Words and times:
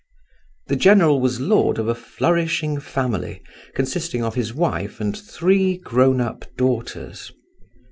The 0.65 0.75
general 0.75 1.21
was 1.21 1.39
lord 1.39 1.77
of 1.77 1.87
a 1.87 1.93
flourishing 1.93 2.79
family, 2.79 3.43
consisting 3.75 4.23
of 4.23 4.33
his 4.33 4.51
wife 4.51 4.99
and 4.99 5.15
three 5.15 5.77
grown 5.77 6.19
up 6.19 6.45
daughters. 6.57 7.31